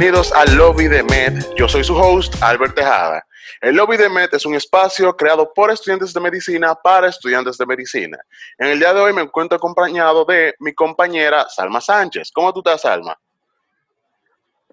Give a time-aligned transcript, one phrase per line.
[0.00, 1.44] bienvenidos al Lobby de Med.
[1.56, 3.22] Yo soy su host, Albert Tejada.
[3.60, 7.66] El Lobby de Med es un espacio creado por estudiantes de medicina para estudiantes de
[7.66, 8.16] medicina.
[8.56, 12.30] En el día de hoy me encuentro acompañado de mi compañera Salma Sánchez.
[12.32, 13.14] ¿Cómo tú estás, Salma?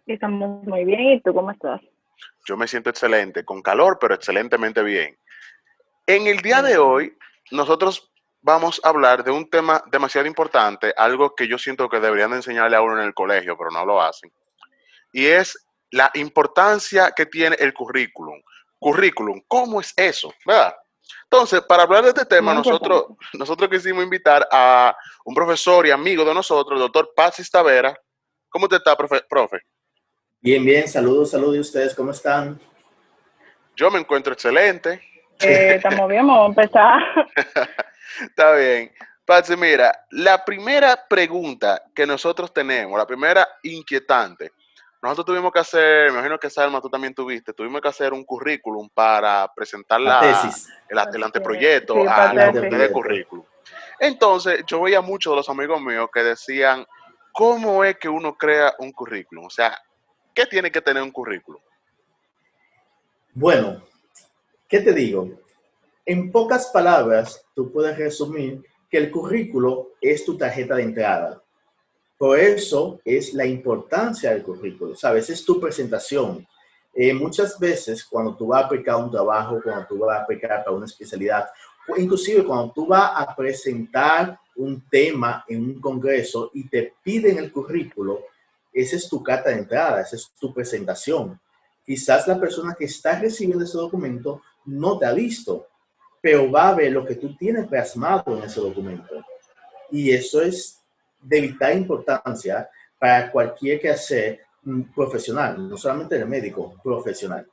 [0.06, 1.02] Estamos muy bien.
[1.02, 1.82] ¿Y tú cómo estás?
[2.46, 5.18] Yo me siento excelente, con calor, pero excelentemente bien.
[6.06, 7.18] En el día de hoy,
[7.52, 12.30] nosotros vamos a hablar de un tema demasiado importante, algo que yo siento que deberían
[12.30, 14.32] de enseñarle a uno en el colegio, pero no lo hacen.
[15.18, 15.58] Y es
[15.90, 18.40] la importancia que tiene el currículum.
[18.78, 20.32] Currículum, ¿cómo es eso?
[20.46, 20.76] ¿Verdad?
[21.24, 24.96] Entonces, para hablar de este tema, nosotros, nosotros quisimos invitar a
[25.26, 28.00] un profesor y amigo de nosotros, el doctor Patsy Tavera.
[28.48, 29.24] ¿Cómo te está, profe?
[29.28, 29.58] profe?
[30.40, 31.56] Bien, bien, saludos, saludos.
[31.56, 32.60] ¿Y ustedes cómo están?
[33.76, 35.02] Yo me encuentro excelente.
[35.40, 37.02] Eh, estamos bien, vamos a empezar.
[38.22, 38.92] Está bien.
[39.26, 44.52] Patsy, mira, la primera pregunta que nosotros tenemos, la primera inquietante,
[45.02, 48.24] nosotros tuvimos que hacer, me imagino que Salma tú también tuviste, tuvimos que hacer un
[48.24, 50.70] currículum para presentar la, tesis.
[50.90, 53.46] El, anteproyecto al de currículum.
[54.00, 56.86] Entonces, yo veía muchos de los amigos míos que decían,
[57.32, 59.46] ¿cómo es que uno crea un currículum?
[59.46, 59.78] O sea,
[60.34, 61.62] ¿qué tiene que tener un currículum?
[63.34, 63.84] Bueno,
[64.68, 65.30] ¿qué te digo?
[66.06, 71.44] En pocas palabras, tú puedes resumir que el currículo es tu tarjeta de entrada.
[72.18, 75.30] Por eso es la importancia del currículo, ¿sabes?
[75.30, 76.48] Es tu presentación.
[76.94, 80.64] Eh, muchas veces cuando tú vas a aplicar un trabajo, cuando tú vas a aplicar
[80.64, 81.48] para una especialidad,
[81.88, 87.38] o inclusive cuando tú vas a presentar un tema en un congreso y te piden
[87.38, 88.22] el currículo,
[88.74, 91.40] esa es tu carta de entrada, esa es tu presentación.
[91.86, 95.68] Quizás la persona que está recibiendo ese documento no te ha visto,
[96.20, 99.24] pero va a ver lo que tú tienes plasmado en ese documento.
[99.92, 100.77] Y eso es
[101.22, 102.70] de vital importancia
[103.00, 104.38] para cualquier que sea
[104.96, 107.48] profesional, no solamente el médico, profesional.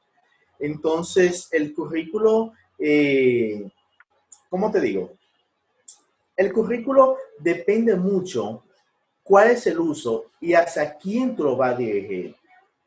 [0.58, 3.68] Entonces, el currículo, eh,
[4.48, 5.12] ¿cómo te digo?
[6.36, 8.64] El currículo depende mucho
[9.22, 12.34] cuál es el uso y hacia quién tú lo vas a dirigir.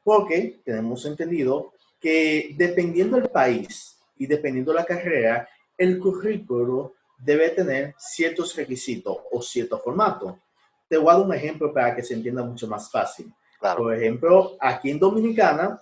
[0.04, 7.50] Porque tenemos entendido que dependiendo del país y dependiendo de la carrera, el currículo debe
[7.50, 10.40] tener ciertos requisitos o cierto formato.
[10.88, 13.34] Te voy a dar un ejemplo para que se entienda mucho más fácil.
[13.76, 15.80] Por ejemplo, aquí en Dominicana,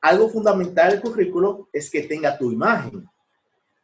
[0.00, 3.08] algo fundamental del currículo es que tenga tu imagen.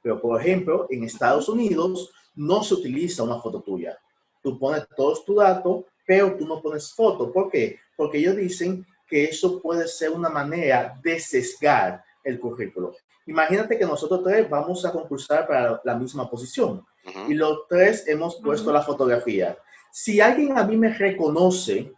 [0.03, 3.99] Pero, por ejemplo, en Estados Unidos no se utiliza una foto tuya.
[4.43, 7.33] Tú pones todos tus datos, pero tú no pones foto.
[7.33, 7.81] ¿Por qué?
[7.97, 12.95] Porque ellos dicen que eso puede ser una manera de sesgar el currículo.
[13.27, 16.84] Imagínate que nosotros tres vamos a concursar para la misma posición
[17.28, 19.57] y los tres hemos puesto la fotografía.
[19.99, 21.91] Si alguien a mí me reconoce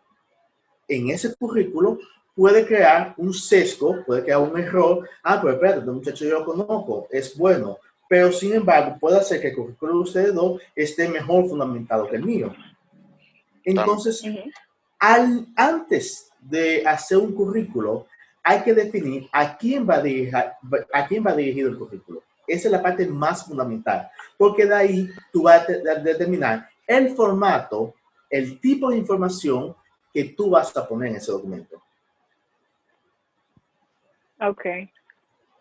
[0.87, 1.99] en ese currículo,
[2.33, 5.09] puede crear un sesgo, puede crear un error.
[5.21, 7.79] Ah, pero espérate, este muchacho yo lo conozco, es bueno.
[8.09, 12.15] Pero sin embargo, puede hacer que el currículo de ustedes dos esté mejor fundamentado que
[12.15, 12.55] el mío.
[13.65, 14.23] Entonces,
[15.01, 18.07] al, antes de hacer un currículo,
[18.45, 22.23] hay que definir a quién va a dirigir, a quién va dirigido el currículo.
[22.47, 27.95] Esa es la parte más fundamental, porque de ahí tú vas a determinar el formato,
[28.29, 29.77] el tipo de información
[30.13, 31.81] que tú vas a poner en ese documento.
[34.41, 34.67] Ok.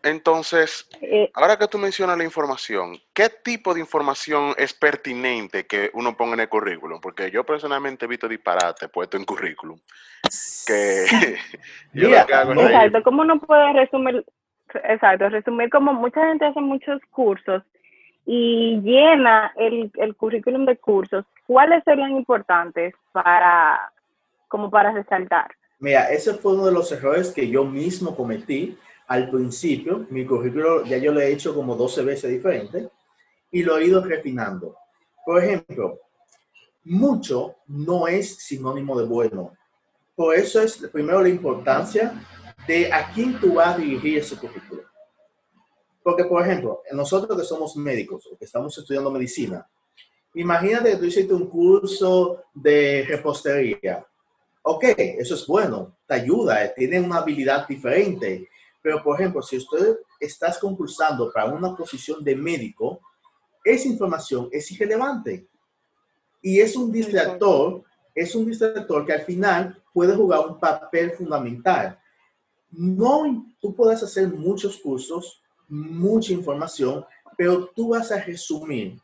[0.04, 5.90] Entonces, eh, ahora que tú mencionas la información, ¿qué tipo de información es pertinente que
[5.94, 7.02] uno ponga en el currículum?
[7.02, 9.78] Porque yo personalmente he visto disparate puesto en currículum.
[10.66, 11.06] Que
[11.94, 14.26] exacto, ¿cómo uno puede resumir?
[14.84, 17.64] Exacto, resumir como mucha gente hace muchos cursos
[18.30, 21.26] y llena el, el currículum de cursos.
[21.48, 23.90] ¿Cuáles serían importantes para,
[24.50, 25.50] como para resaltar?
[25.80, 28.78] Mira, ese fue uno de los errores que yo mismo cometí
[29.08, 32.90] al principio, mi currículo ya yo lo he hecho como 12 veces diferente
[33.50, 34.76] y lo he ido refinando.
[35.26, 35.98] Por ejemplo,
[36.84, 39.54] mucho no es sinónimo de bueno.
[40.14, 42.14] Por eso es primero la importancia
[42.68, 44.84] de a quién tú vas a dirigir ese currículo.
[46.08, 49.68] Porque, por ejemplo, nosotros que somos médicos o que estamos estudiando medicina,
[50.36, 54.08] imagínate que tú hiciste un curso de repostería.
[54.62, 58.48] Ok, eso es bueno, te ayuda, tiene una habilidad diferente
[58.88, 63.02] pero, por ejemplo, si usted estás concursando para una posición de médico,
[63.62, 65.46] esa información es irrelevante.
[66.42, 67.84] Y es un distractor,
[68.16, 72.00] es un distractor que al final puede jugar un papel fundamental.
[72.72, 77.06] No, tú puedes hacer muchos cursos, mucha información,
[77.38, 79.00] pero tú vas a resumir,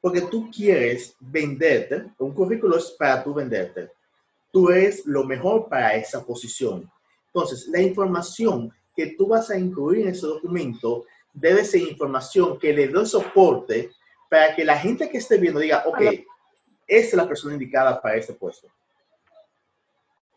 [0.00, 3.90] porque tú quieres venderte, un currículo es para tú venderte.
[4.50, 6.90] tú eres lo mejor para esa posición.
[7.26, 12.72] Entonces, la información que tú vas a incluir en ese documento debe ser información que
[12.72, 13.92] le dé soporte
[14.28, 16.26] para que la gente que esté viendo diga, ok, esta
[16.86, 18.68] es la persona indicada para este puesto.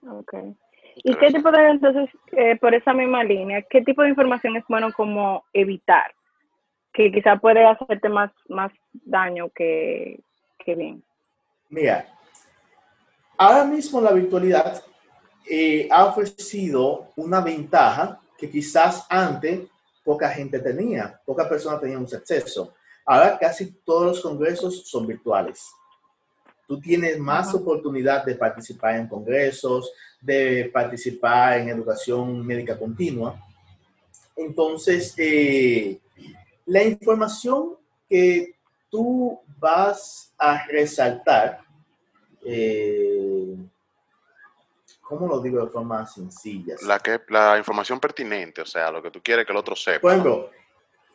[0.08, 0.34] Ok.
[0.96, 4.64] ¿Y qué tipo de, entonces, eh, por esa misma línea, qué tipo de información es
[4.68, 6.14] bueno como evitar?
[6.94, 10.20] Que quizá puede hacerte más, más daño que,
[10.60, 11.04] que bien.
[11.70, 12.06] Mira,
[13.38, 14.84] ahora mismo la virtualidad
[15.50, 19.62] eh, ha ofrecido una ventaja que quizás antes
[20.04, 22.74] poca gente tenía, pocas personas tenían acceso.
[23.06, 25.72] Ahora casi todos los congresos son virtuales
[26.72, 29.92] tú tienes más oportunidad de participar en congresos,
[30.22, 33.38] de participar en educación médica continua.
[34.38, 36.00] Entonces, eh,
[36.66, 37.76] la información
[38.10, 38.56] que
[38.90, 41.60] tú vas a resaltar,
[42.46, 43.54] eh,
[45.02, 46.78] ¿cómo lo digo de forma sencilla?
[46.84, 50.00] La, que, la información pertinente, o sea, lo que tú quieres que el otro sepa.
[50.00, 50.50] Por ejemplo,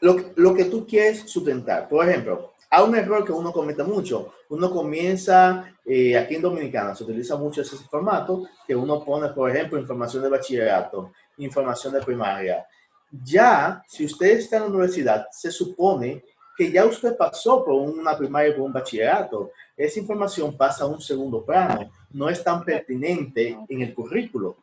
[0.01, 1.89] lo, lo que tú quieres sustentar.
[1.89, 4.35] Por ejemplo, hay un error que uno comete mucho.
[4.49, 9.51] Uno comienza, eh, aquí en Dominicana se utiliza mucho ese formato, que uno pone, por
[9.51, 12.67] ejemplo, información de bachillerato, información de primaria.
[13.11, 16.25] Ya, si usted está en la universidad, se supone
[16.57, 19.53] que ya usted pasó por una primaria o por un bachillerato.
[19.77, 24.57] Esa información pasa a un segundo plano, no es tan pertinente en el currículo.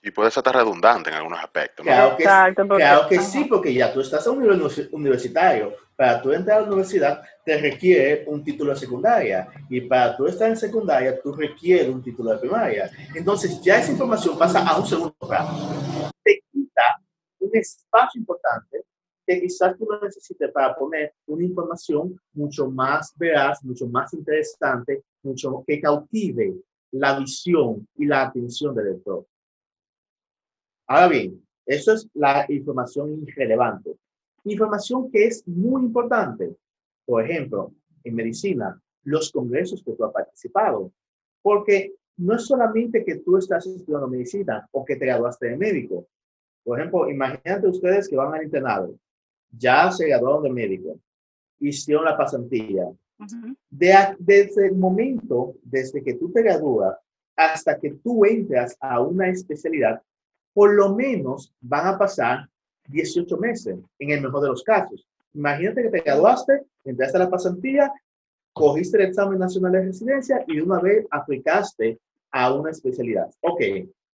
[0.00, 1.84] Y puede ser redundante en algunos aspectos.
[1.84, 4.62] Claro, que, claro que sí, porque ya tú estás a un nivel
[4.92, 5.74] universitario.
[5.98, 10.28] Para tú entrar a la universidad te requiere un título de secundaria y para tú
[10.28, 12.88] estar en secundaria tú requieres un título de primaria.
[13.16, 15.58] Entonces ya esa información pasa a un segundo plano.
[16.22, 16.82] Te quita
[17.40, 18.84] un espacio importante
[19.26, 25.02] que quizás tú lo necesites para poner una información mucho más veraz, mucho más interesante,
[25.24, 26.54] mucho que cautive
[26.92, 29.26] la visión y la atención del lector.
[30.86, 33.96] Ahora bien, eso es la información irrelevante.
[34.44, 36.56] Información que es muy importante.
[37.04, 37.72] Por ejemplo,
[38.04, 40.92] en medicina, los congresos que tú has participado.
[41.42, 46.06] Porque no es solamente que tú estás estudiando medicina o que te graduaste de médico.
[46.64, 48.94] Por ejemplo, imagínate ustedes que van al internado,
[49.50, 50.98] ya se graduaron de médico,
[51.60, 52.86] hicieron la pasantía.
[53.68, 56.96] desde el momento, desde que tú te gradúas
[57.36, 60.02] hasta que tú entras a una especialidad,
[60.52, 62.48] por lo menos van a pasar
[62.88, 65.06] 18 meses, en el mejor de los casos.
[65.34, 67.92] Imagínate que te graduaste, entraste a la pasantía,
[68.52, 71.98] cogiste el examen nacional de residencia y una vez aplicaste
[72.32, 73.30] a una especialidad.
[73.42, 73.60] Ok,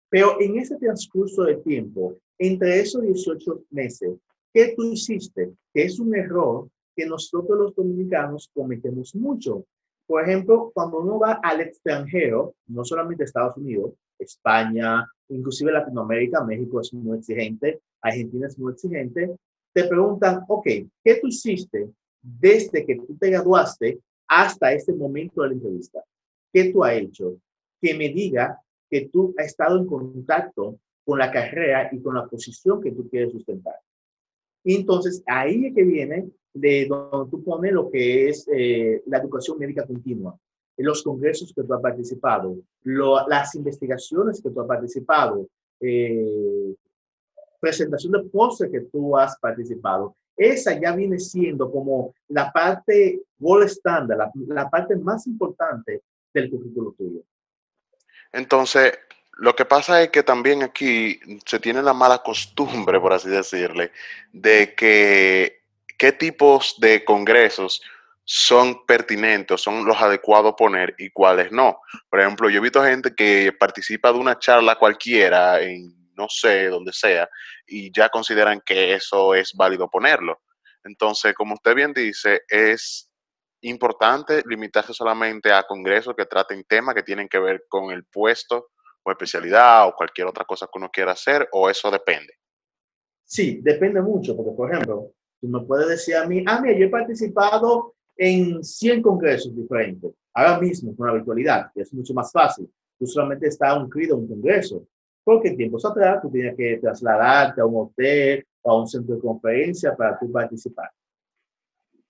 [0.09, 4.19] pero en ese transcurso de tiempo, entre esos 18 meses,
[4.53, 5.53] ¿qué tú hiciste?
[5.73, 9.65] Que es un error que nosotros los dominicanos cometemos mucho.
[10.07, 16.81] Por ejemplo, cuando uno va al extranjero, no solamente Estados Unidos, España, inclusive Latinoamérica, México
[16.81, 19.37] es muy exigente, Argentina es muy exigente,
[19.73, 20.65] te preguntan, ok,
[21.03, 21.91] ¿qué tú hiciste
[22.23, 26.05] desde que tú te graduaste hasta este momento de la entrevista?
[26.53, 27.37] ¿Qué tú has hecho?
[27.81, 32.27] Que me diga que tú has estado en contacto con la carrera y con la
[32.27, 33.75] posición que tú quieres sustentar.
[34.63, 39.19] Y entonces ahí es que viene de donde tú pones lo que es eh, la
[39.19, 40.39] educación médica continua
[40.83, 42.57] los congresos que tú has participado,
[43.29, 45.49] las investigaciones que tú has participado,
[45.81, 46.75] eh,
[47.65, 50.15] presentación de postres que tú has participado.
[50.37, 56.03] Esa ya viene siendo como la parte gold standard, la, la parte más importante
[56.35, 57.21] del currículo tuyo.
[58.33, 58.93] Entonces,
[59.39, 63.93] lo que pasa es que también aquí se tiene la mala costumbre, por así decirle,
[64.33, 65.63] de que
[65.97, 67.81] qué tipos de congresos
[68.25, 71.81] son pertinentes, son los adecuados poner y cuáles no.
[72.11, 76.69] Por ejemplo, yo he visto gente que participa de una charla cualquiera en no sé,
[76.69, 77.29] donde sea,
[77.67, 80.41] y ya consideran que eso es válido ponerlo.
[80.85, 83.11] Entonces, como usted bien dice, es
[83.63, 88.71] importante limitarse solamente a congresos que traten temas que tienen que ver con el puesto
[89.03, 92.35] o especialidad o cualquier otra cosa que uno quiera hacer, o eso depende.
[93.25, 96.87] Sí, depende mucho, porque por ejemplo, tú me puedes decir a mí, ah, mira, yo
[96.87, 100.13] he participado en 100 congresos diferentes.
[100.33, 102.71] Ahora mismo, con la virtualidad, es mucho más fácil.
[102.99, 104.87] Tú solamente estás inscrito en un congreso.
[105.25, 109.21] Porque tiempos atrás tú tenías que trasladarte a un hotel o a un centro de
[109.21, 110.91] conferencia para tú participar.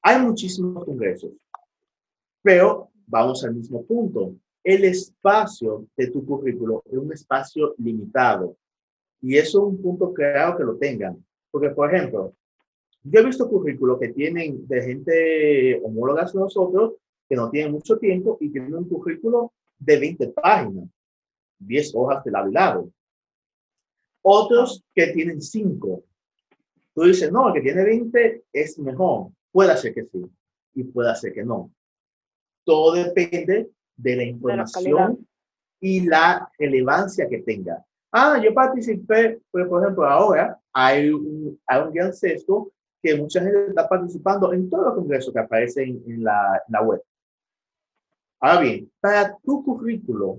[0.02, 1.32] Hay muchísimos congresos,
[2.42, 4.34] pero vamos al mismo punto.
[4.62, 8.56] El espacio de tu currículo es un espacio limitado.
[9.20, 11.24] Y eso es un punto claro que lo tengan.
[11.50, 12.34] Porque, por ejemplo,
[13.02, 16.94] yo he visto currículos que tienen de gente homólogas a nosotros,
[17.28, 20.88] que no tienen mucho tiempo y tienen un currículo de 20 páginas,
[21.58, 22.90] 10 hojas de lado y lado.
[24.26, 26.02] Otros que tienen 5.
[26.94, 29.28] Tú dices, no, el que tiene 20 es mejor.
[29.52, 30.24] Puede ser que sí
[30.74, 31.70] y puede ser que no.
[32.64, 35.26] Todo depende de la información
[35.78, 37.84] y la relevancia que tenga.
[38.10, 43.42] Ah, yo participé, pues, por ejemplo, ahora hay un, hay un gran sexto que mucha
[43.42, 47.02] gente está participando en todos los congresos que aparecen en la, la web.
[48.40, 50.38] Ahora bien, para tu currículo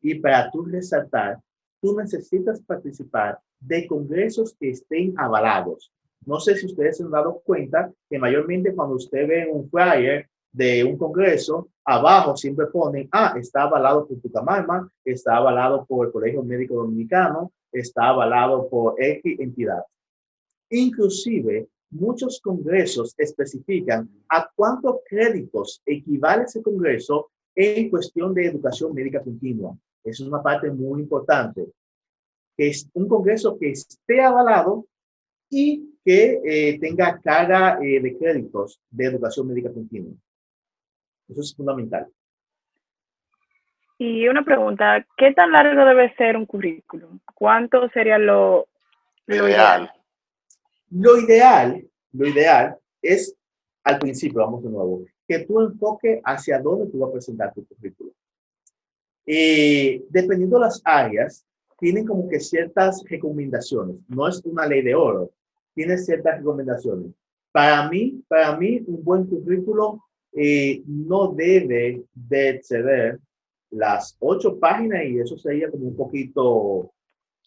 [0.00, 1.40] y para tu resaltar,
[1.84, 5.92] tú necesitas participar de congresos que estén avalados.
[6.24, 10.26] No sé si ustedes se han dado cuenta que mayormente cuando usted ve un flyer
[10.50, 16.12] de un congreso, abajo siempre ponen, ah, está avalado por Pucamarma, está avalado por el
[16.12, 19.82] Colegio Médico Dominicano, está avalado por X entidad.
[20.70, 29.22] Inclusive, muchos congresos especifican a cuántos créditos equivale ese congreso en cuestión de educación médica
[29.22, 29.76] continua.
[30.04, 31.66] Es una parte muy importante.
[32.56, 34.86] Que es un congreso que esté avalado
[35.50, 40.12] y que eh, tenga carga eh, de créditos de educación médica continua.
[41.28, 42.06] Eso es fundamental.
[43.98, 47.20] Y una pregunta, ¿qué tan largo debe ser un currículum?
[47.34, 48.66] ¿Cuánto sería lo,
[49.26, 49.90] ideal?
[50.90, 53.36] Lo ideal, lo ideal es
[53.84, 57.64] al principio, vamos de nuevo, que tú enfoque hacia dónde tú vas a presentar tu
[57.66, 58.12] currículum.
[59.26, 61.44] Y dependiendo de las áreas,
[61.78, 63.96] tienen como que ciertas recomendaciones.
[64.08, 65.30] No es una ley de oro,
[65.74, 67.10] tiene ciertas recomendaciones.
[67.52, 70.00] Para mí, para mí, un buen currículum
[70.32, 73.20] eh, no debe de exceder
[73.70, 76.92] las ocho páginas y eso sería como un poquito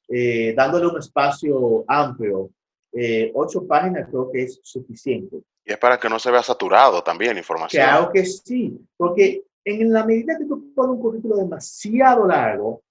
[0.08, 2.50] eh, dándole un espacio amplio.
[2.94, 5.38] Eh, ocho páginas creo que es suficiente.
[5.66, 7.84] Y es para que no se vea saturado también la información.
[7.84, 12.82] Claro que sí, porque en la medida que tú pones un currículo demasiado largo,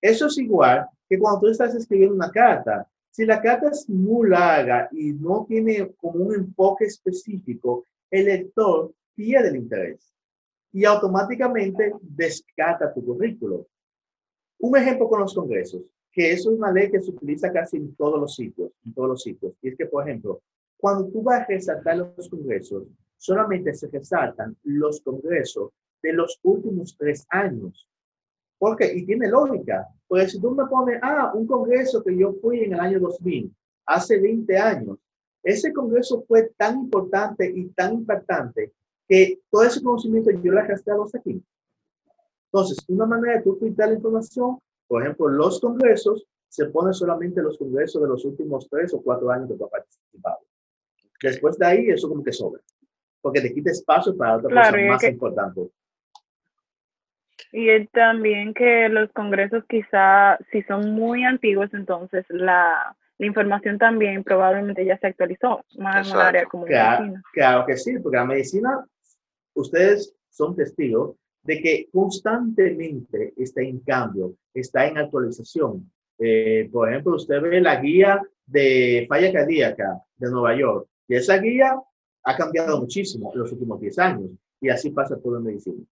[0.00, 2.88] eso es igual que cuando tú estás escribiendo una carta.
[3.10, 8.90] Si la carta es muy larga y no tiene como un enfoque específico, el lector
[9.14, 10.14] pierde el interés
[10.72, 13.66] y automáticamente descarta tu currículo.
[14.60, 17.94] Un ejemplo con los congresos, que eso es una ley que se utiliza casi en
[17.96, 19.52] todos los sitios, en todos los sitios.
[19.60, 20.40] Y es que, por ejemplo,
[20.78, 22.84] cuando tú vas a resaltar los congresos,
[23.18, 25.70] solamente se resaltan los congresos
[26.02, 27.88] de los últimos tres años.
[28.58, 32.60] Porque, y tiene lógica, pues si tú me pones, ah, un congreso que yo fui
[32.64, 33.54] en el año 2000,
[33.86, 34.98] hace 20 años,
[35.42, 38.72] ese congreso fue tan importante y tan impactante
[39.08, 41.42] que todo ese conocimiento yo lo he gastado hasta aquí.
[42.52, 47.42] Entonces, una manera de tú filtrar la información, por ejemplo, los congresos, se pone solamente
[47.42, 50.38] los congresos de los últimos tres o cuatro años que tú has participado.
[51.22, 52.62] Después de ahí, eso como que sobra,
[53.20, 55.70] porque te quita espacio para otra cosa más importante.
[57.52, 64.22] Y también que los congresos quizá, si son muy antiguos, entonces la, la información también
[64.22, 67.22] probablemente ya se actualizó, más en un área como claro, medicina.
[67.32, 68.84] Claro que sí, porque la medicina
[69.54, 75.90] ustedes son testigos de que constantemente está en cambio, está en actualización.
[76.18, 81.38] Eh, por ejemplo, usted ve la guía de falla cardíaca de Nueva York y esa
[81.38, 81.76] guía
[82.22, 84.30] ha cambiado muchísimo en los últimos 10 años
[84.60, 85.82] y así pasa todo en medicina.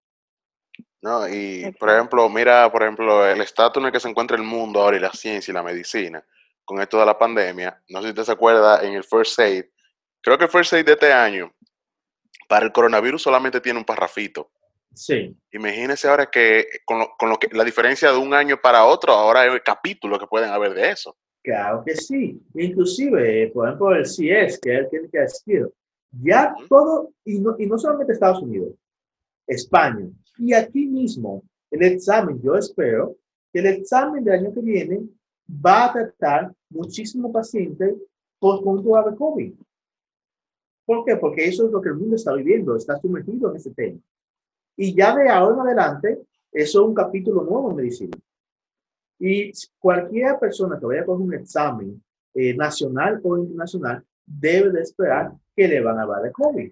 [1.02, 4.42] No, y por ejemplo, mira, por ejemplo, el estatus en el que se encuentra el
[4.42, 6.24] mundo ahora y la ciencia y la medicina
[6.66, 7.80] con esto de la pandemia.
[7.88, 9.64] No sé si usted se acuerda en el First Aid.
[10.20, 11.54] Creo que el First Aid de este año
[12.48, 14.50] para el coronavirus solamente tiene un parrafito.
[14.92, 15.34] Sí.
[15.52, 19.12] Imagínense ahora que con, lo, con lo que la diferencia de un año para otro,
[19.12, 21.16] ahora hay capítulos que pueden haber de eso.
[21.42, 22.42] Claro que sí.
[22.54, 25.68] Inclusive, por ejemplo, el CS, que él tiene que decir,
[26.10, 28.72] ya todo, y no, y no solamente Estados Unidos,
[29.46, 30.06] España,
[30.38, 33.16] y aquí mismo, el examen, yo espero
[33.52, 35.09] que el examen del año que viene
[35.49, 37.95] va a tratar muchísimo pacientes
[38.38, 39.55] control de COVID.
[40.85, 41.16] ¿Por qué?
[41.16, 43.99] Porque eso es lo que el mundo está viviendo, está sumergido en ese tema.
[44.76, 48.16] Y ya de ahora en adelante, eso es un capítulo nuevo en medicina.
[49.19, 52.02] Y cualquier persona que vaya a coger un examen
[52.35, 56.71] eh, nacional o internacional debe de esperar que le van a dar el COVID.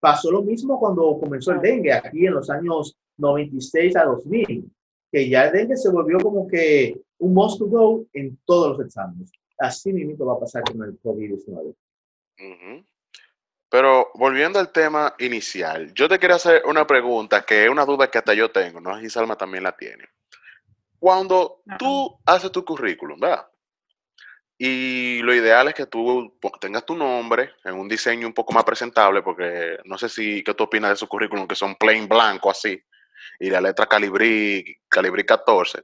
[0.00, 4.70] Pasó lo mismo cuando comenzó el dengue, aquí en los años 96 a 2000,
[5.10, 8.86] que ya el dengue se volvió como que un must to go en todos los
[8.86, 9.30] exámenes.
[9.58, 11.74] Así mismo va a pasar con el COVID-19.
[13.68, 18.10] Pero volviendo al tema inicial, yo te quiero hacer una pregunta que es una duda
[18.10, 20.04] que hasta yo tengo, no sé si Salma también la tiene.
[20.98, 23.46] Cuando tú haces tu currículum, ¿verdad?
[24.58, 28.64] Y lo ideal es que tú tengas tu nombre en un diseño un poco más
[28.64, 31.46] presentable, porque no sé si, ¿qué tú opinas de su currículum?
[31.46, 32.80] Que son plain blanco así.
[33.38, 35.82] y la letra Calibri, Calibri 14.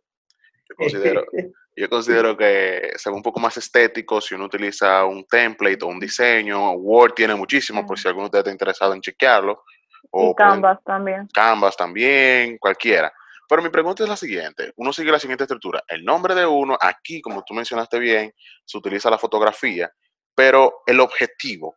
[0.69, 1.25] Yo considero,
[1.77, 5.89] yo considero que se ve un poco más estético si uno utiliza un template o
[5.89, 6.73] un diseño.
[6.73, 9.65] Word tiene muchísimo, por si alguno de ustedes está interesado en chequearlo.
[10.11, 11.29] O Canvas también.
[11.35, 13.13] Canvas también, cualquiera.
[13.53, 14.73] Pero mi pregunta es la siguiente.
[14.77, 15.85] Uno sigue la siguiente estructura.
[15.87, 18.33] El nombre de uno, aquí, como tú mencionaste bien,
[18.65, 19.93] se utiliza la fotografía,
[20.35, 21.77] pero el objetivo.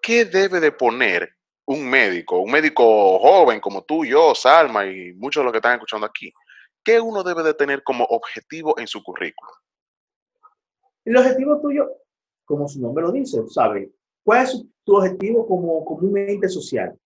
[0.00, 1.28] ¿Qué debe de poner
[1.66, 5.74] un médico, un médico joven como tú, yo, Salma y muchos de los que están
[5.74, 6.32] escuchando aquí?
[6.82, 9.54] ¿Qué uno debe de tener como objetivo en su currículum?
[11.04, 11.90] El objetivo tuyo,
[12.46, 13.90] como su nombre lo dice, ¿sabes?
[14.24, 16.98] ¿Cuál es tu objetivo como, como un ente social?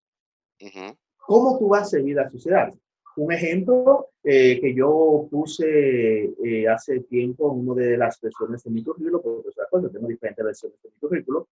[1.16, 2.72] ¿Cómo tú vas a servir a la sociedad?
[3.18, 8.70] Un ejemplo eh, que yo puse eh, hace tiempo en una de las versiones de
[8.70, 11.48] mi currículo, porque cosa, tengo diferentes versiones de mi currículo.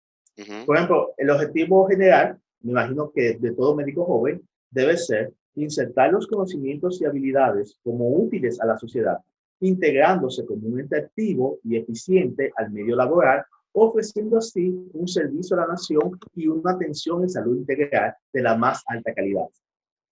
[0.65, 6.13] Por ejemplo, el objetivo general, me imagino que de todo médico joven, debe ser insertar
[6.13, 9.19] los conocimientos y habilidades como útiles a la sociedad,
[9.59, 15.63] integrándose como un ente activo y eficiente al medio laboral, ofreciendo así un servicio a
[15.63, 19.47] la nación y una atención en salud integral de la más alta calidad.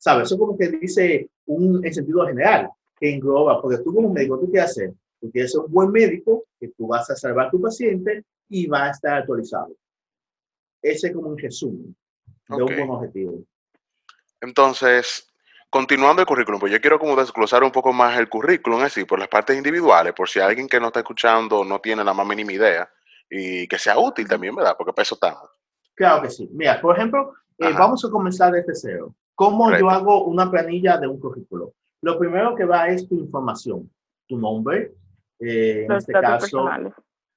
[0.05, 0.27] ¿Sabes?
[0.27, 2.69] Eso como que dice un en sentido general,
[3.01, 4.93] que engloba, porque tú como médico, ¿tú qué haces?
[5.19, 8.67] Tú quieres ser un buen médico, que tú vas a salvar a tu paciente y
[8.67, 9.75] va a estar actualizado.
[10.83, 11.97] Ese es como un resumen
[12.49, 13.45] de un buen objetivo.
[14.43, 15.27] Entonces,
[15.71, 19.19] continuando el currículum, pues yo quiero como desglosar un poco más el currículum así, por
[19.19, 22.53] las partes individuales, por si alguien que no está escuchando no tiene la más mínima
[22.53, 22.91] idea
[23.31, 24.75] y que sea útil también, ¿verdad?
[24.77, 25.49] Porque para eso estamos.
[25.95, 26.47] Claro que sí.
[26.53, 29.15] Mira, por ejemplo, eh, vamos a comenzar desde cero.
[29.35, 31.75] ¿Cómo yo hago una planilla de un currículo?
[32.03, 33.91] Lo primero que va es tu información,
[34.29, 34.93] tu nombre,
[35.41, 36.93] eh, en este datos caso, personales.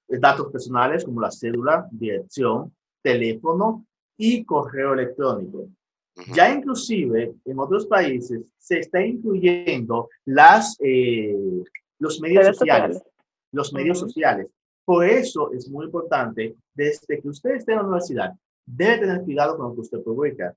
[0.07, 3.85] Eh, datos personales como la cédula, dirección, teléfono
[4.17, 5.69] y correo electrónico.
[6.33, 11.63] Ya inclusive en otros países se está incluyendo las, eh,
[11.99, 13.03] los medios sociales,
[13.51, 14.47] los medios sociales.
[14.83, 18.33] Por eso es muy importante, desde que usted esté en la universidad,
[18.65, 20.55] debe tener cuidado con lo que usted publica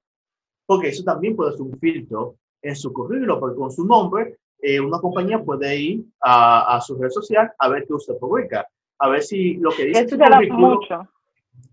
[0.71, 4.79] porque eso también puede ser un filtro en su currículo, porque con su nombre eh,
[4.79, 8.65] una compañía puede ir a, a, su red social a ver qué usted publica,
[9.01, 11.09] a ver si lo que dice Eso su currículo, mucho.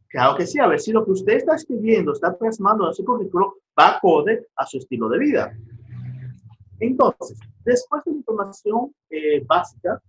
[0.07, 3.05] Claro que sí, a ver si lo que usted está escribiendo, está plasmando en su
[3.05, 5.55] currículo, va acorde a su estilo de vida.
[6.79, 10.01] Entonces, después de la información eh, básica,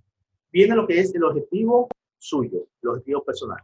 [0.51, 3.59] viene lo que es el objetivo suyo, el objetivo personal.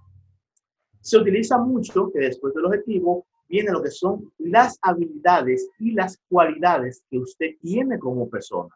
[1.01, 6.19] Se utiliza mucho que después del objetivo viene lo que son las habilidades y las
[6.29, 8.75] cualidades que usted tiene como persona.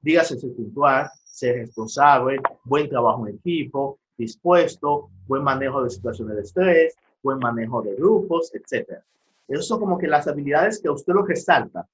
[0.00, 6.42] Dígase ser puntual, ser responsable, buen trabajo en equipo, dispuesto, buen manejo de situaciones de
[6.42, 8.98] estrés, buen manejo de grupos, etc.
[9.46, 11.86] Esas son como que las habilidades que usted lo resalta,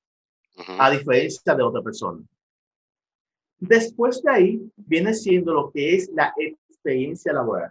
[0.79, 2.25] a diferencia de otra persona.
[3.59, 7.71] Después de ahí viene siendo lo que es la experiencia laboral.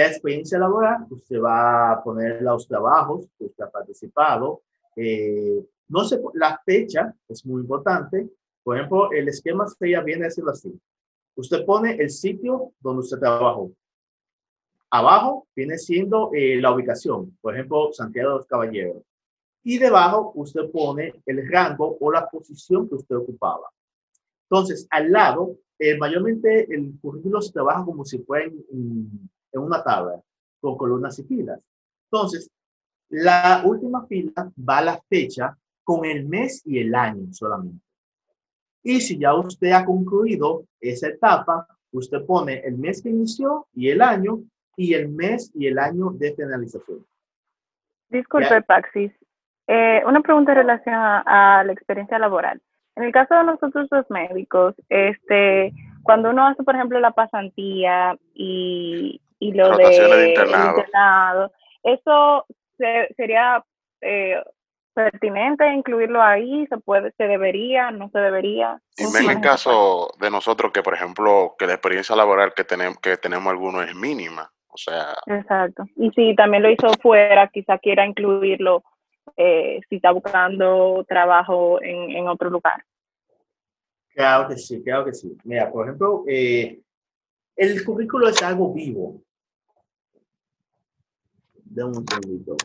[0.00, 4.62] La experiencia laboral, usted va a poner los trabajos que usted ha participado.
[4.96, 8.26] Eh, no sé, la fecha es muy importante.
[8.62, 10.72] Por ejemplo, el esquema ya viene a decirlo así.
[11.36, 13.72] Usted pone el sitio donde usted trabajó.
[14.90, 19.02] Abajo viene siendo eh, la ubicación, por ejemplo, Santiago de los Caballeros.
[19.62, 23.68] Y debajo usted pone el rango o la posición que usted ocupaba.
[24.48, 29.82] Entonces, al lado, eh, mayormente el currículo se trabaja como si fuera en, en una
[29.82, 30.20] tabla
[30.60, 31.60] con columnas y filas.
[32.10, 32.50] Entonces,
[33.08, 37.84] la última fila va a la fecha con el mes y el año solamente.
[38.82, 43.88] Y si ya usted ha concluido esa etapa, usted pone el mes que inició y
[43.88, 44.40] el año
[44.76, 47.04] y el mes y el año de finalización.
[48.08, 49.12] Disculpe, Paxis.
[49.66, 52.60] Eh, una pregunta en relación a, la experiencia laboral.
[52.96, 58.16] En el caso de nosotros los médicos, este, cuando uno hace, por ejemplo, la pasantía
[58.34, 61.52] y, y lo de, internado.
[61.82, 62.46] ¿Eso
[63.16, 63.64] sería
[64.02, 64.36] eh,
[64.94, 66.66] pertinente incluirlo ahí?
[66.68, 68.80] ¿Se puede, se debería, no se debería?
[68.96, 72.98] Y en el caso de nosotros que, por ejemplo, que la experiencia laboral que tenemos,
[72.98, 74.52] que tenemos algunos es mínima.
[74.68, 75.14] O sea.
[75.26, 75.84] Exacto.
[75.96, 78.84] Y si también lo hizo fuera, quizá quiera incluirlo
[79.36, 82.84] eh, si está buscando trabajo en, en, otro lugar.
[84.14, 85.36] Claro que sí, claro que sí.
[85.44, 86.80] Mira, por ejemplo, eh,
[87.56, 89.22] el currículo es algo vivo
[91.70, 92.56] de un segundito.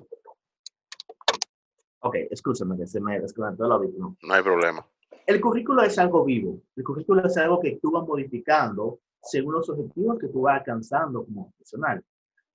[2.02, 4.18] Ok, escúchame que se me desconectó el audífono.
[4.22, 4.86] No hay problema.
[5.26, 6.62] El currículo es algo vivo.
[6.76, 11.26] El currículo es algo que tú vas modificando según los objetivos que tú vas alcanzando
[11.26, 12.04] como profesional.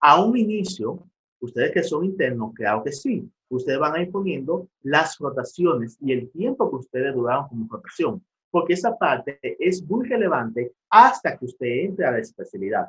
[0.01, 1.11] A un inicio,
[1.41, 3.29] Ustedes que son internos, claro que sí.
[3.49, 8.25] Ustedes van a ir poniendo las rotaciones y el tiempo que ustedes duraron como rotación,
[8.51, 12.89] porque esa parte es muy relevante hasta que usted entre a la especialidad.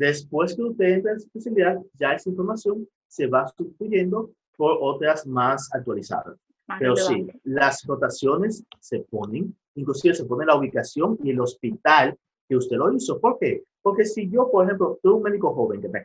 [0.00, 5.26] Después que usted entre a la especialidad, ya esa información se va sustituyendo por otras
[5.26, 6.38] más actualizadas.
[6.78, 12.16] Pero sí, las rotaciones se ponen, inclusive se pone la ubicación y el hospital
[12.48, 13.20] que usted lo hizo.
[13.20, 13.62] ¿Por qué?
[13.82, 16.02] Porque si yo, por ejemplo, tú un médico joven que te,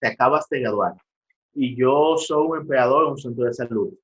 [0.00, 0.94] te acabas de graduar
[1.54, 3.94] y yo soy un empleador en un centro de salud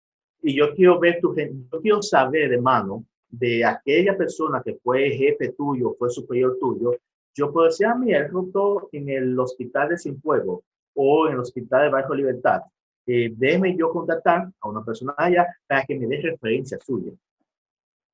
[0.41, 5.11] y yo quiero ver tu yo quiero saber de mano de aquella persona que fue
[5.11, 6.93] jefe tuyo, fue superior tuyo,
[7.35, 10.63] yo puedo decir, a mí, él rotó en el hospital de Cienfuegos
[10.95, 12.63] o en el hospital de Bajo Libertad.
[13.07, 17.13] Eh, déjeme yo contactar a una persona allá para que me dé referencia suya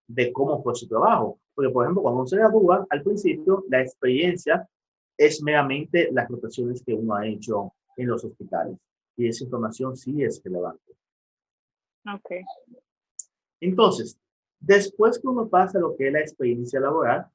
[0.07, 1.38] de cómo fue su trabajo.
[1.54, 4.66] Porque, por ejemplo, cuando uno se gradúa, al principio, la experiencia
[5.16, 8.78] es meramente las rotaciones que uno ha hecho en los hospitales
[9.18, 10.94] y esa información sí es relevante.
[12.14, 12.31] Ok.
[13.61, 14.18] Entonces,
[14.61, 17.26] después que uno pasa lo que es la experiencia laboral,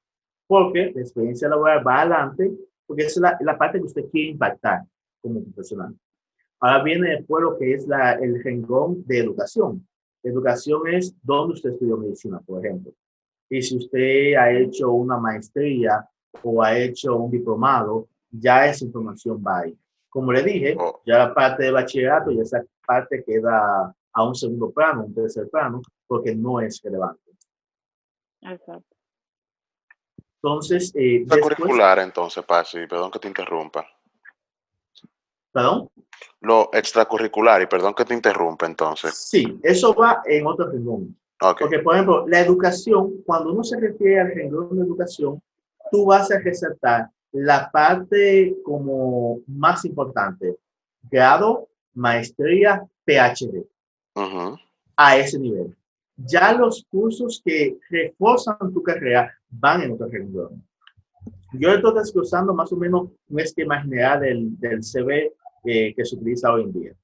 [0.47, 2.51] porque la experiencia laboral va adelante,
[2.85, 4.83] porque esa es la, parte que usted quiere impactar
[5.21, 5.95] como profesional.
[6.59, 9.87] Ahora viene después lo que es la, el renglón de educación.
[10.23, 12.93] educación es donde usted estudió medicina, por ejemplo.
[13.49, 16.07] Y si usted ha hecho una maestría
[16.41, 19.77] o ha hecho un diplomado, ya esa información va ahí.
[20.09, 21.01] Como le dije, oh.
[21.05, 25.49] ya la parte de bachillerato y esa parte queda a un segundo plano, un tercer
[25.49, 27.31] plano, porque no es relevante.
[28.41, 28.95] Exacto.
[30.43, 33.87] Entonces, eh, extracurricular, entonces, Pasi, perdón que te interrumpa.
[35.53, 35.89] ¿Perdón?
[36.41, 39.15] Lo extracurricular, y perdón que te interrumpa, entonces.
[39.15, 41.15] Sí, eso va en otro renglón.
[41.39, 45.41] Porque, por ejemplo, la educación, cuando uno se refiere al renglón de educación,
[45.89, 50.57] tú vas a resaltar la parte como más importante,
[51.09, 53.65] grado, maestría, PhD,
[54.97, 55.73] a ese nivel.
[56.15, 60.63] Ya los cursos que refuerzan tu carrera van en otro renglón.
[61.53, 65.33] Yo estoy desglosando más o menos un esquema general del, del CV
[65.65, 66.95] eh, que se utiliza hoy en día.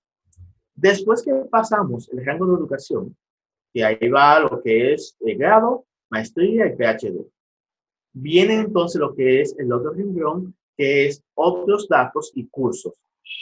[0.75, 3.15] Después que pasamos el rango de educación,
[3.73, 7.25] que ahí va lo que es el grado, maestría y PhD.
[8.13, 12.93] Viene entonces lo que es el otro renglón, que es otros datos y cursos.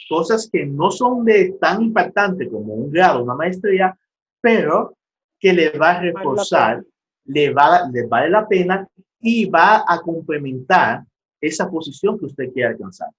[0.10, 3.98] Cosas que no son de tan impactante como un grado, una maestría,
[4.42, 4.97] pero
[5.40, 6.84] que le va a reforzar,
[7.26, 8.88] le, va, le vale la pena
[9.20, 11.04] y va a complementar
[11.40, 13.10] esa posición que usted quiere alcanzar.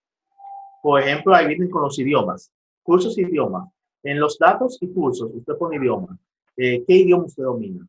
[0.83, 2.50] Por ejemplo, ahí vienen con los idiomas,
[2.83, 3.70] cursos de idioma.
[4.02, 6.16] En los datos y cursos, usted pone idioma.
[6.57, 7.87] Eh, ¿Qué idioma usted domina?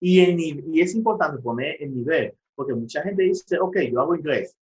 [0.00, 4.16] Y, en, y es importante poner el nivel, porque mucha gente dice, ok, yo hago
[4.16, 4.56] inglés,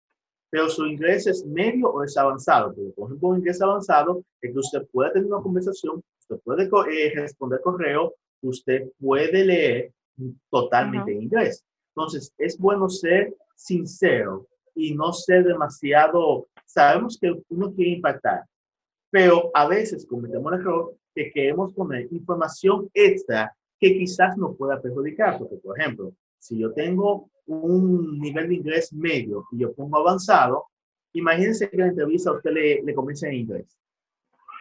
[0.49, 2.73] pero su inglés es medio o es avanzado.
[2.73, 6.63] Porque, por ejemplo, un inglés avanzado es que usted puede tener una conversación, usted puede
[6.63, 9.91] eh, responder correo, usted puede leer
[10.49, 11.63] totalmente en inglés.
[11.95, 18.43] Entonces, es bueno ser sincero y no ser demasiado, sabemos que uno quiere impactar,
[19.09, 24.79] pero a veces cometemos el error que queremos poner información extra que quizás nos pueda
[24.79, 29.97] perjudicar, porque por ejemplo, si yo tengo un nivel de inglés medio y yo pongo
[29.97, 30.65] avanzado,
[31.13, 33.77] imagínense que la entrevista a usted le, le comienza en inglés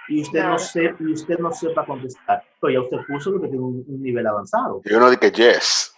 [0.08, 3.64] y usted, no sepa, y usted no sepa contestar, pero ya usted puso que tiene
[3.64, 4.80] un, nivel avanzado.
[4.84, 5.94] Y uno dice yes.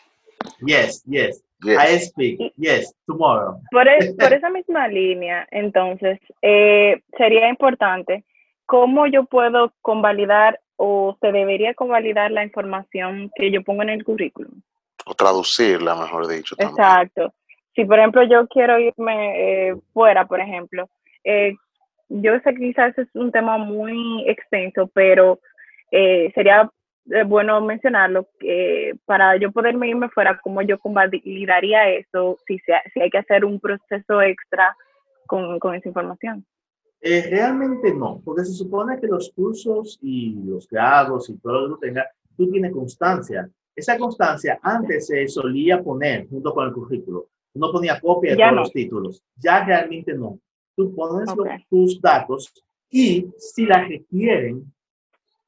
[0.61, 1.45] Yes, yes.
[1.65, 3.61] I speak, yes, tomorrow.
[3.73, 3.87] Por,
[4.19, 8.25] por esa misma línea, entonces, eh, sería importante
[8.67, 14.05] cómo yo puedo convalidar o se debería convalidar la información que yo pongo en el
[14.05, 14.63] currículum
[15.09, 16.55] o traducirla, mejor dicho.
[16.59, 17.33] Exacto.
[17.75, 20.89] Si, por ejemplo, yo quiero irme eh, fuera, por ejemplo,
[21.25, 21.55] eh,
[22.09, 25.41] yo sé que quizás es un tema muy extenso, pero
[25.91, 26.71] eh, sería
[27.27, 28.29] bueno mencionarlo
[29.07, 33.59] para yo poderme irme fuera, cómo yo convalidaría eso, si, si hay que hacer un
[33.61, 34.77] proceso extra
[35.27, 36.45] con, con esa información.
[37.01, 41.89] realmente no, porque se supone que los cursos y los grados y todo lo que
[41.89, 43.49] tenga, tú tienes constancia.
[43.75, 47.29] Esa constancia antes se solía poner junto con el currículo.
[47.55, 49.23] Uno ponía copia de todos los títulos.
[49.37, 50.39] Ya realmente no.
[50.79, 51.29] Tú pones
[51.69, 52.53] tus datos
[52.89, 54.73] y si la requieren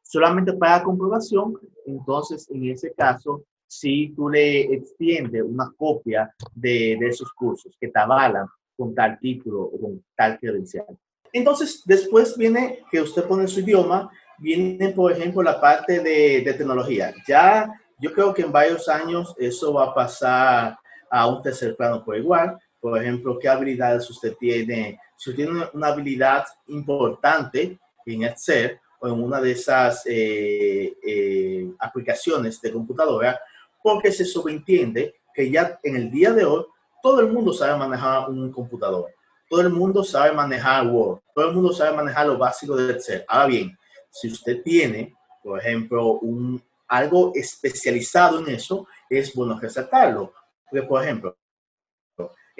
[0.03, 1.55] solamente para comprobación,
[1.87, 7.87] entonces en ese caso, si tú le extiendes una copia de, de esos cursos que
[7.87, 10.99] te avalan con tal título o con tal credencial.
[11.33, 16.55] Entonces, después viene que usted pone su idioma, viene, por ejemplo, la parte de, de
[16.55, 17.15] tecnología.
[17.29, 20.77] Ya yo creo que en varios años eso va a pasar
[21.09, 22.59] a un tercer plano por igual.
[22.81, 24.99] Por ejemplo, qué habilidades usted tiene.
[25.17, 31.71] Si usted tiene una habilidad importante en Excel, o en una de esas eh, eh,
[31.79, 33.41] aplicaciones de computadora,
[33.83, 36.65] porque se subentiende que ya en el día de hoy
[37.03, 39.07] todo el mundo sabe manejar un computador,
[39.49, 43.25] todo el mundo sabe manejar Word, todo el mundo sabe manejar lo básico de Excel.
[43.27, 43.79] Ahora bien,
[44.11, 50.35] si usted tiene, por ejemplo, un, algo especializado en eso, es bueno resaltarlo.
[50.69, 51.37] Porque, por ejemplo,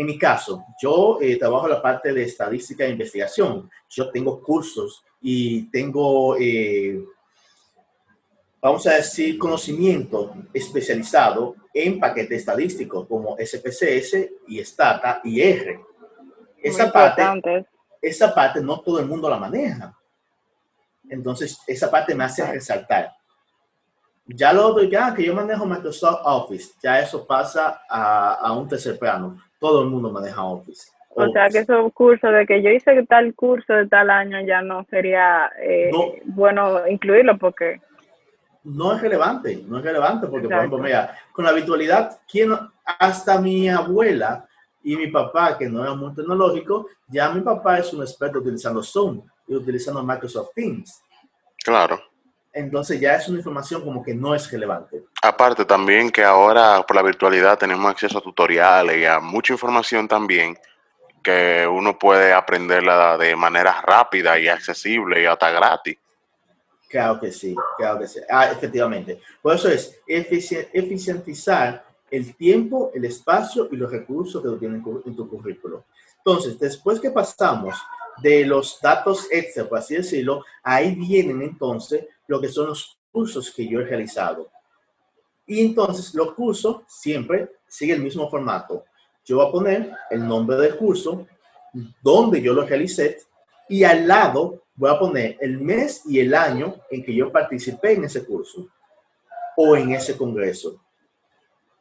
[0.01, 3.71] en mi caso, yo eh, trabajo la parte de estadística e investigación.
[3.87, 7.05] Yo tengo cursos y tengo, eh,
[8.63, 15.79] vamos a decir, conocimiento especializado en paquetes estadísticos como SPSS y Stata y R.
[16.63, 17.67] Esa parte,
[18.01, 19.95] esa parte no todo el mundo la maneja.
[21.11, 23.13] Entonces, esa parte me hace resaltar.
[24.25, 28.67] Ya lo otro, ya que yo manejo Microsoft Office, ya eso pasa a, a un
[28.67, 29.37] tercer plano.
[29.61, 30.91] Todo el mundo maneja Office.
[31.11, 34.63] O sea que esos cursos de que yo hice tal curso de tal año ya
[34.63, 35.91] no sería eh,
[36.25, 37.81] bueno incluirlo porque...
[38.63, 42.53] No es relevante, no es relevante porque, por ejemplo, mira, con la virtualidad, ¿quién,
[42.85, 44.47] hasta mi abuela
[44.83, 48.83] y mi papá, que no era muy tecnológico, ya mi papá es un experto utilizando
[48.83, 51.03] Zoom y utilizando Microsoft Teams.
[51.65, 52.10] Claro
[52.53, 55.05] entonces ya es una información como que no es relevante.
[55.23, 60.09] Aparte también que ahora por la virtualidad tenemos acceso a tutoriales y a mucha información
[60.09, 60.59] también
[61.23, 65.97] que uno puede aprenderla de manera rápida y accesible y hasta gratis.
[66.89, 68.21] Claro que sí, claro que sí.
[68.29, 69.21] Ah, efectivamente.
[69.41, 75.15] Por eso es eficientizar el tiempo, el espacio y los recursos que tú tienes en
[75.15, 75.85] tu currículo.
[76.17, 77.77] Entonces, después que pasamos
[78.23, 83.51] de los datos extra, por así decirlo, ahí vienen entonces lo que son los cursos
[83.51, 84.51] que yo he realizado.
[85.47, 88.85] Y entonces los cursos siempre siguen el mismo formato.
[89.25, 91.27] Yo voy a poner el nombre del curso,
[92.03, 93.19] donde yo lo realicé,
[93.69, 97.93] y al lado voy a poner el mes y el año en que yo participé
[97.93, 98.69] en ese curso
[99.57, 100.83] o en ese congreso.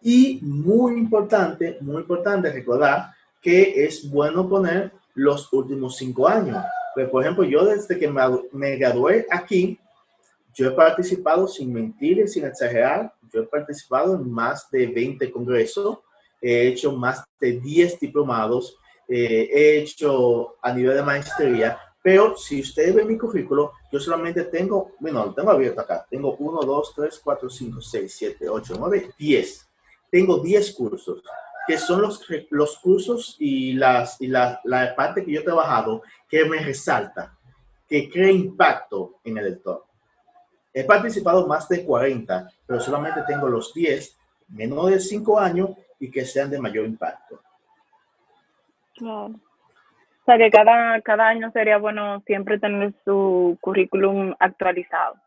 [0.02, 6.64] Y muy importante, muy importante recordar que es bueno poner los últimos cinco años.
[6.94, 9.80] Pues, por ejemplo, yo desde que me, gradué aquí,
[10.54, 15.32] yo he participado, sin mentir y sin exagerar, yo he participado en más de 20
[15.32, 16.00] congresos,
[16.42, 22.62] he hecho más de 10 diplomados, eh, he hecho a nivel de maestría, pero si
[22.62, 26.94] ustedes ven mi currículo, yo solamente tengo, bueno, lo tengo abierto acá, tengo 1, 2,
[26.96, 29.70] 3, 4, 5, 6, 7, 8, 9, 10.
[30.10, 31.22] Tengo 10 cursos,
[31.70, 36.02] que son los, los cursos y, las, y la, la parte que yo he trabajado
[36.28, 37.38] que me resalta,
[37.88, 39.86] que crea impacto en el lector.
[40.74, 46.10] He participado más de 40, pero solamente tengo los 10 menos de 5 años y
[46.10, 47.40] que sean de mayor impacto.
[48.96, 49.26] Claro.
[49.26, 55.18] O sea que cada, cada año sería bueno siempre tener su currículum actualizado.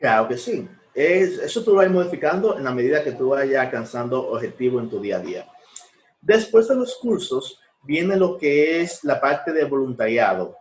[0.00, 0.68] Claro que sí.
[0.94, 4.90] Es, eso tú lo vas modificando en la medida que tú vayas alcanzando objetivos en
[4.90, 5.46] tu día a día.
[6.22, 10.56] Después de los cursos viene lo que es la parte de voluntariado.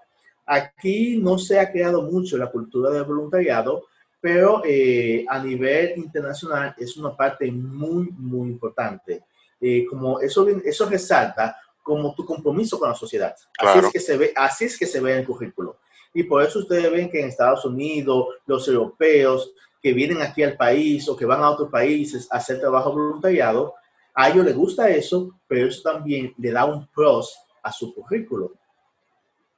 [0.45, 3.85] Aquí no se ha creado mucho la cultura de voluntariado,
[4.19, 9.23] pero eh, a nivel internacional es una parte muy, muy importante.
[9.59, 13.35] Eh, como eso, eso resalta como tu compromiso con la sociedad.
[13.59, 15.77] Así, es que se ve, así es que se ve en el currículo.
[16.13, 20.57] Y por eso ustedes ven que en Estados Unidos, los europeos que vienen aquí al
[20.57, 23.75] país o que van a otros países a hacer trabajo voluntariado,
[24.21, 28.53] a ellos les gusta eso, pero eso también le da un pros a su currículo.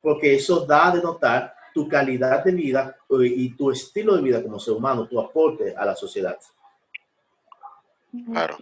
[0.02, 4.42] Porque eso da de notar tu calidad de vida eh, y tu estilo de vida
[4.42, 6.38] como ser humano, tu aporte a la sociedad.
[8.32, 8.58] Claro.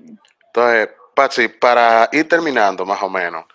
[0.48, 3.46] Entonces, Patsy, para ir terminando más o menos,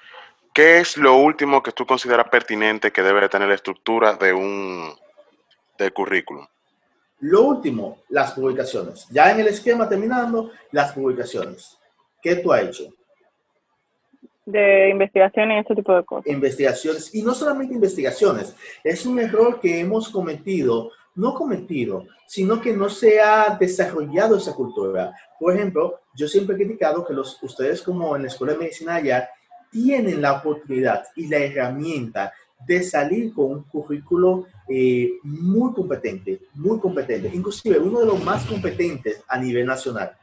[0.53, 4.95] ¿qué es lo último que tú consideras pertinente que debe tener la estructura de un
[5.77, 6.47] del currículum?
[7.21, 9.09] Lo último, las publicaciones.
[9.11, 11.79] Ya en el esquema terminando, las publicaciones.
[12.23, 12.89] ¿Qué tú has hecho?
[14.47, 16.33] de investigaciones y ese tipo de cosas.
[16.33, 22.73] Investigaciones, y no solamente investigaciones, es un error que hemos cometido, no cometido, sino que
[22.73, 25.13] no se ha desarrollado esa cultura.
[25.41, 29.01] Por ejemplo, yo siempre he criticado que los, ustedes como en la Escuela de Medicina
[29.01, 29.29] ya
[29.71, 32.33] tienen la oportunidad y la herramienta
[32.67, 38.47] de salir con un currículo eh, muy competente, muy competente, inclusive uno de los más
[38.47, 40.17] competentes a nivel nacional.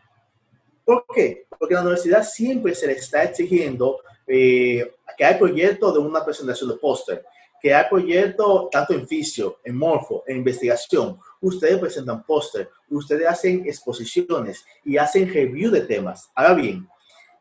[0.85, 1.45] ¿Por qué?
[1.57, 6.69] Porque la universidad siempre se le está exigiendo eh, que hay proyectos de una presentación
[6.69, 7.25] de póster,
[7.61, 11.17] que hay proyectos tanto en fisio, en morfo, en investigación.
[11.39, 16.29] Ustedes presentan póster, ustedes hacen exposiciones y hacen review de temas.
[16.35, 16.87] Ahora bien,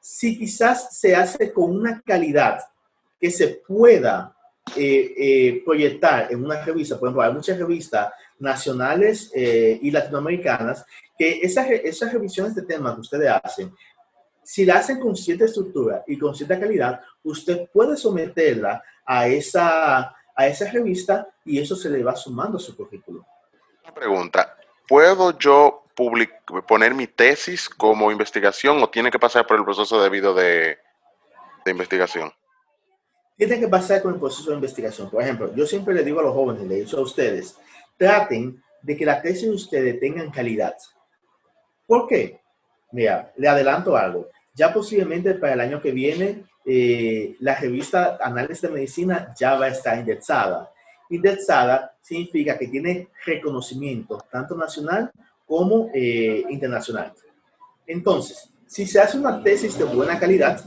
[0.01, 2.61] si quizás se hace con una calidad
[3.21, 4.37] que se pueda
[4.77, 10.85] eh, eh, proyectar en una revista, por ejemplo, hay muchas revistas nacionales eh, y latinoamericanas,
[11.19, 13.73] que esas, esas revisiones de temas que ustedes hacen,
[14.43, 20.15] si la hacen con cierta estructura y con cierta calidad, usted puede someterla a esa,
[20.35, 23.23] a esa revista y eso se le va sumando a su currículum.
[23.85, 24.57] Una pregunta,
[24.89, 25.85] ¿puedo yo
[26.67, 30.79] poner mi tesis como investigación o tiene que pasar por el proceso debido de,
[31.65, 32.33] de investigación?
[33.37, 35.11] Tiene que pasar con el proceso de investigación.
[35.11, 37.57] Por ejemplo, yo siempre le digo a los jóvenes, le digo a ustedes,
[37.97, 40.77] traten de que la tesis de ustedes tengan calidad.
[41.93, 42.41] ¿Por qué?
[42.93, 44.31] Mira, le adelanto algo.
[44.55, 49.67] Ya posiblemente para el año que viene, eh, la revista Análisis de Medicina ya va
[49.67, 50.73] a estar indexada.
[51.11, 55.13] Indexada significa que tiene reconocimiento tanto nacional
[55.47, 57.13] como eh, internacional.
[57.87, 60.65] Entonces, si se hace una tesis de buena calidad,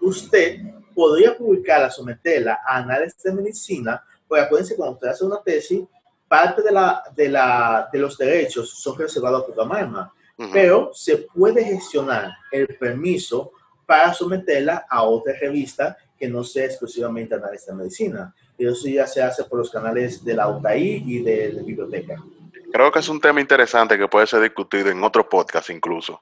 [0.00, 0.58] usted
[0.92, 5.84] podría publicarla, someterla a análisis de medicina, porque acuérdense, cuando usted hace una tesis,
[6.26, 9.52] parte de, la, de, la, de los derechos son reservados a tu
[10.52, 13.52] pero se puede gestionar el permiso
[13.86, 18.34] para someterla a otra revista que no sea exclusivamente análisis de medicina.
[18.58, 22.22] Y eso ya se hace por los canales de la UTAI y de la biblioteca.
[22.72, 26.20] Creo que es un tema interesante que puede ser discutido en otro podcast incluso.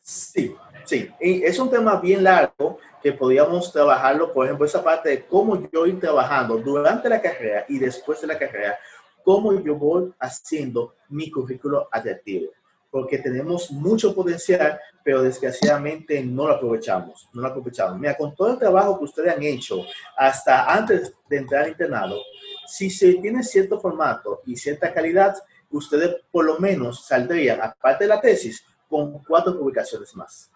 [0.00, 1.10] Sí, sí.
[1.20, 5.68] Y es un tema bien largo que podríamos trabajarlo, por ejemplo, esa parte de cómo
[5.70, 8.78] yo ir trabajando durante la carrera y después de la carrera,
[9.24, 12.50] cómo yo voy haciendo mi currículo atractivo
[12.92, 17.98] porque tenemos mucho potencial, pero desgraciadamente no lo aprovechamos, no lo aprovechamos.
[17.98, 19.82] Mira, con todo el trabajo que ustedes han hecho
[20.14, 22.20] hasta antes de entrar al internado,
[22.66, 25.34] si se tiene cierto formato y cierta calidad,
[25.70, 30.50] ustedes por lo menos saldrían, aparte de la tesis, con cuatro publicaciones más.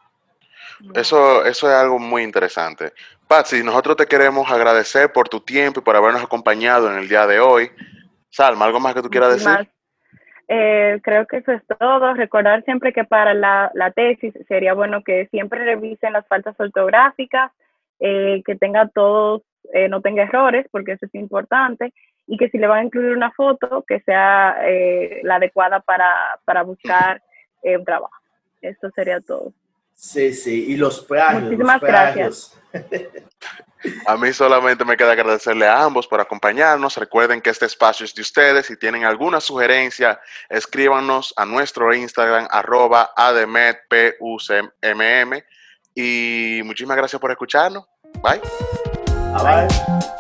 [0.95, 2.93] Eso, eso es algo muy interesante.
[3.27, 7.27] Patsy, nosotros te queremos agradecer por tu tiempo y por habernos acompañado en el día
[7.27, 7.71] de hoy.
[8.29, 9.71] Salma, ¿algo más que tú quieras decir?
[10.49, 12.15] Eh, creo que eso es todo.
[12.15, 17.51] Recordar siempre que para la, la tesis sería bueno que siempre revisen las faltas ortográficas,
[18.01, 21.93] eh, que tenga todos, eh, no tenga errores, porque eso es importante,
[22.27, 24.57] y que si le van a incluir una foto, que sea
[25.23, 27.23] la adecuada para, para buscar
[27.63, 28.15] un trabajo.
[28.63, 29.53] Eso sería todo.
[29.97, 31.45] Sí, sí, y los plagios.
[31.45, 32.53] Muchísimas gracias.
[34.07, 36.97] A mí solamente me queda agradecerle a ambos por acompañarnos.
[36.97, 38.67] Recuerden que este espacio es de ustedes.
[38.67, 44.69] Si tienen alguna sugerencia, escríbanos a nuestro Instagram, arroba admetpucmm.
[45.95, 47.85] Y muchísimas gracias por escucharnos.
[48.23, 48.41] Bye.
[49.43, 50.16] Bye.